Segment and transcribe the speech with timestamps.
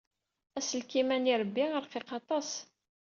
[0.57, 2.49] Aselkim-a n yirebbi rqiq aṭas.